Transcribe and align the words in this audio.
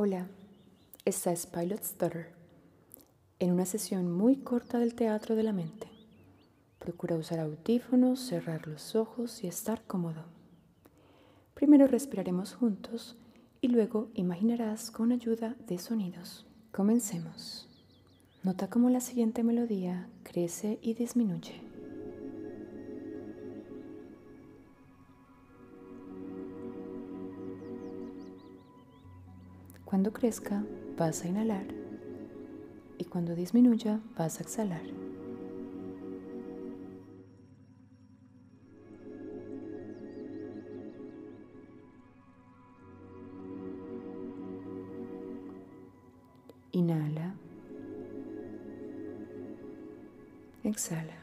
Hola, 0.00 0.28
esta 1.04 1.32
es 1.32 1.48
Pilot 1.48 1.82
Stutter. 1.82 2.28
En 3.40 3.50
una 3.50 3.66
sesión 3.66 4.12
muy 4.12 4.36
corta 4.36 4.78
del 4.78 4.94
teatro 4.94 5.34
de 5.34 5.42
la 5.42 5.52
mente. 5.52 5.88
Procura 6.78 7.16
usar 7.16 7.40
audífonos, 7.40 8.20
cerrar 8.20 8.68
los 8.68 8.94
ojos 8.94 9.42
y 9.42 9.48
estar 9.48 9.82
cómodo. 9.88 10.22
Primero 11.54 11.88
respiraremos 11.88 12.54
juntos 12.54 13.16
y 13.60 13.66
luego 13.66 14.12
imaginarás 14.14 14.92
con 14.92 15.10
ayuda 15.10 15.56
de 15.66 15.78
sonidos. 15.78 16.46
Comencemos. 16.70 17.68
Nota 18.44 18.70
cómo 18.70 18.90
la 18.90 19.00
siguiente 19.00 19.42
melodía 19.42 20.08
crece 20.22 20.78
y 20.80 20.94
disminuye. 20.94 21.67
Cuando 29.88 30.12
crezca, 30.12 30.62
vas 30.98 31.24
a 31.24 31.28
inhalar 31.28 31.64
y 32.98 33.04
cuando 33.06 33.34
disminuya, 33.34 34.02
vas 34.18 34.38
a 34.38 34.42
exhalar. 34.42 34.82
Inhala. 46.72 47.34
Exhala. 50.64 51.16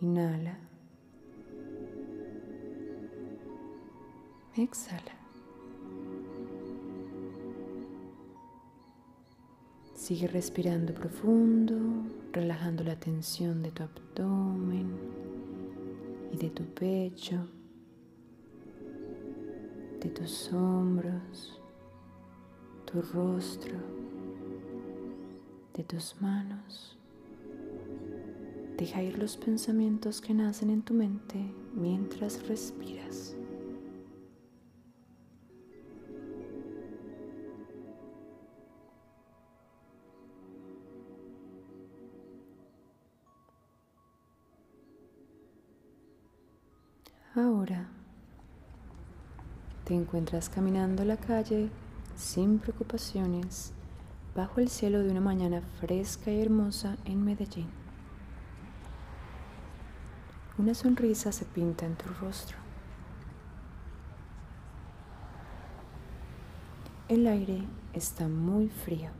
Inhala. 0.00 0.65
Exhala. 4.58 5.12
Sigue 9.94 10.28
respirando 10.28 10.94
profundo, 10.94 11.76
relajando 12.32 12.82
la 12.82 12.96
tensión 12.96 13.62
de 13.62 13.70
tu 13.70 13.82
abdomen 13.82 14.96
y 16.32 16.38
de 16.38 16.48
tu 16.48 16.64
pecho, 16.64 17.46
de 20.00 20.08
tus 20.08 20.50
hombros, 20.54 21.60
tu 22.90 23.02
rostro, 23.02 23.76
de 25.74 25.84
tus 25.84 26.18
manos. 26.22 26.96
Deja 28.78 29.02
ir 29.02 29.18
los 29.18 29.36
pensamientos 29.36 30.22
que 30.22 30.32
nacen 30.32 30.70
en 30.70 30.80
tu 30.80 30.94
mente 30.94 31.52
mientras 31.74 32.48
respiras. 32.48 33.35
Ahora 47.36 47.86
te 49.84 49.92
encuentras 49.92 50.48
caminando 50.48 51.04
la 51.04 51.18
calle 51.18 51.68
sin 52.16 52.58
preocupaciones 52.58 53.74
bajo 54.34 54.60
el 54.60 54.70
cielo 54.70 55.00
de 55.00 55.10
una 55.10 55.20
mañana 55.20 55.60
fresca 55.78 56.30
y 56.30 56.40
hermosa 56.40 56.96
en 57.04 57.22
Medellín. 57.22 57.68
Una 60.56 60.72
sonrisa 60.72 61.30
se 61.30 61.44
pinta 61.44 61.84
en 61.84 61.96
tu 61.96 62.08
rostro. 62.22 62.56
El 67.10 67.26
aire 67.26 67.64
está 67.92 68.28
muy 68.28 68.70
frío 68.70 69.10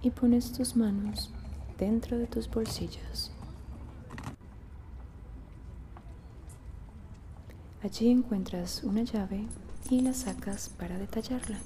y 0.00 0.08
pones 0.08 0.52
tus 0.52 0.74
manos 0.74 1.30
dentro 1.76 2.16
de 2.16 2.26
tus 2.26 2.48
bolsillos. 2.50 3.35
Allí 7.86 8.10
encuentras 8.10 8.82
una 8.82 9.04
llave 9.04 9.44
y 9.90 10.00
la 10.00 10.12
sacas 10.12 10.70
para 10.70 10.98
detallarla. 10.98 11.56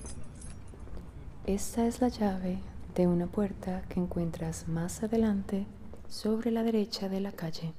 Esta 1.46 1.86
es 1.86 2.02
la 2.02 2.08
llave 2.08 2.58
de 2.94 3.06
una 3.06 3.26
puerta 3.26 3.80
que 3.88 4.00
encuentras 4.00 4.68
más 4.68 5.02
adelante 5.02 5.64
sobre 6.10 6.50
la 6.50 6.62
derecha 6.62 7.08
de 7.08 7.20
la 7.20 7.32
calle. 7.32 7.72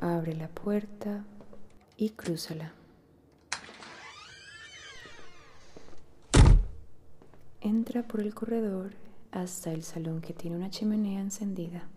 Abre 0.00 0.34
la 0.34 0.48
puerta 0.48 1.24
y 1.96 2.10
crúzala. 2.10 2.72
Entra 7.60 8.02
por 8.02 8.20
el 8.22 8.34
corredor 8.34 8.90
hasta 9.30 9.70
el 9.70 9.84
salón 9.84 10.20
que 10.20 10.32
tiene 10.32 10.56
una 10.56 10.70
chimenea 10.70 11.20
encendida. 11.20 11.88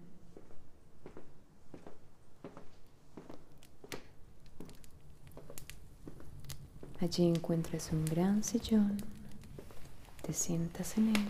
Allí 7.02 7.26
encuentras 7.26 7.92
un 7.92 8.06
gran 8.06 8.44
sillón, 8.44 8.96
te 10.22 10.34
sientas 10.34 11.00
en 11.00 11.16
él 11.16 11.30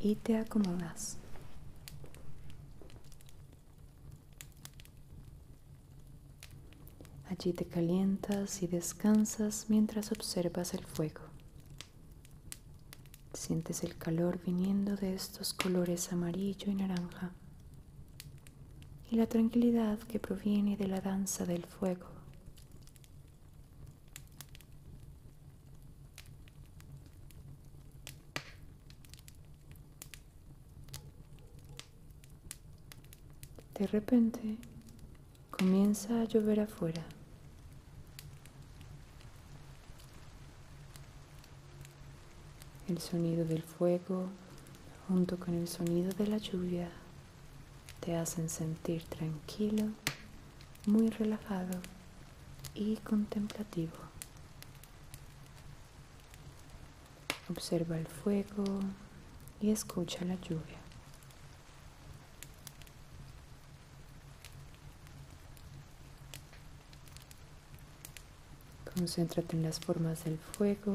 y 0.00 0.16
te 0.16 0.36
acomodas. 0.36 1.18
Allí 7.30 7.52
te 7.52 7.64
calientas 7.64 8.60
y 8.64 8.66
descansas 8.66 9.66
mientras 9.68 10.10
observas 10.10 10.74
el 10.74 10.84
fuego. 10.84 11.20
Sientes 13.34 13.84
el 13.84 13.96
calor 13.96 14.40
viniendo 14.44 14.96
de 14.96 15.14
estos 15.14 15.54
colores 15.54 16.12
amarillo 16.12 16.72
y 16.72 16.74
naranja 16.74 17.30
y 19.12 19.14
la 19.14 19.28
tranquilidad 19.28 20.00
que 20.00 20.18
proviene 20.18 20.76
de 20.76 20.88
la 20.88 21.00
danza 21.00 21.46
del 21.46 21.64
fuego 21.64 22.13
De 33.78 33.88
repente 33.88 34.56
comienza 35.50 36.20
a 36.20 36.24
llover 36.24 36.60
afuera. 36.60 37.02
El 42.86 42.98
sonido 42.98 43.44
del 43.44 43.64
fuego 43.64 44.28
junto 45.08 45.40
con 45.40 45.54
el 45.54 45.66
sonido 45.66 46.12
de 46.12 46.28
la 46.28 46.38
lluvia 46.38 46.88
te 47.98 48.16
hacen 48.16 48.48
sentir 48.48 49.02
tranquilo, 49.04 49.86
muy 50.86 51.08
relajado 51.08 51.80
y 52.74 52.96
contemplativo. 52.98 53.96
Observa 57.50 57.98
el 57.98 58.06
fuego 58.06 58.64
y 59.60 59.70
escucha 59.70 60.24
la 60.24 60.36
lluvia. 60.36 60.83
Concéntrate 69.04 69.54
en 69.54 69.62
las 69.62 69.80
formas 69.80 70.24
del 70.24 70.38
fuego 70.38 70.94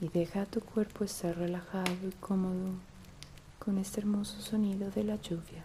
y 0.00 0.08
deja 0.08 0.40
a 0.40 0.46
tu 0.46 0.62
cuerpo 0.62 1.04
estar 1.04 1.36
relajado 1.36 1.92
y 2.08 2.12
cómodo 2.20 2.70
con 3.58 3.76
este 3.76 4.00
hermoso 4.00 4.40
sonido 4.40 4.90
de 4.90 5.04
la 5.04 5.16
lluvia. 5.16 5.62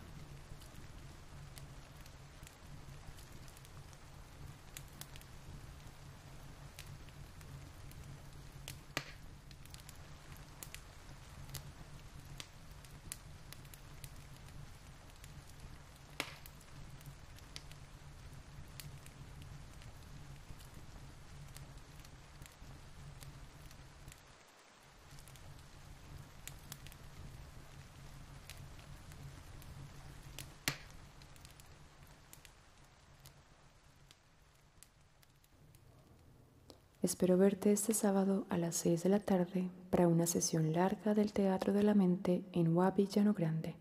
Espero 37.04 37.38
verte 37.38 37.74
este 37.74 37.94
sábado 37.94 38.46
a 38.50 38.58
las 38.58 38.78
6 38.78 39.04
de 39.04 39.10
la 39.10 39.20
tarde 39.20 39.70
para 39.90 40.08
una 40.08 40.26
sesión 40.26 40.72
larga 40.72 41.14
del 41.14 41.34
Teatro 41.34 41.74
de 41.74 41.84
la 41.84 41.94
Mente 41.94 42.46
en 42.54 42.74
Wabi 42.74 43.08
Llano 43.08 43.34
Grande. 43.34 43.76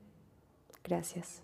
Gracias. 0.83 1.41